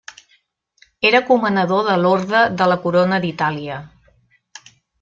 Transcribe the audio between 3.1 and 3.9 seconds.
d'Itàlia.